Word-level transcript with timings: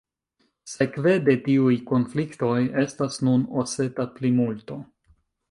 Sekve 0.69 1.11
de 1.27 1.35
tiuj 1.47 1.73
konfliktoj 1.91 2.57
estas 2.85 3.21
nun 3.29 3.45
oseta 3.67 4.09
plimulto. 4.19 4.81